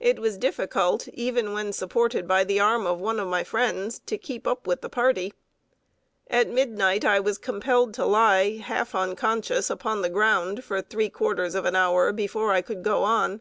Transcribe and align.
It 0.00 0.18
was 0.18 0.38
difficult, 0.38 1.06
even 1.10 1.52
when 1.52 1.72
supported 1.72 2.26
by 2.26 2.42
the 2.42 2.58
arm 2.58 2.84
of 2.84 3.00
one 3.00 3.20
of 3.20 3.28
my 3.28 3.44
friends, 3.44 4.00
to 4.06 4.18
keep 4.18 4.44
up 4.44 4.66
with 4.66 4.80
the 4.80 4.88
party. 4.88 5.34
At 6.28 6.48
midnight 6.50 7.04
I 7.04 7.20
was 7.20 7.38
compelled 7.38 7.94
to 7.94 8.04
lie, 8.04 8.56
half 8.56 8.92
unconscious, 8.92 9.70
upon 9.70 10.02
the 10.02 10.10
ground, 10.10 10.64
for 10.64 10.82
three 10.82 11.10
quarters 11.10 11.54
of 11.54 11.64
an 11.64 11.76
hour, 11.76 12.10
before 12.12 12.50
I 12.50 12.60
could 12.60 12.82
go 12.82 13.04
on. 13.04 13.40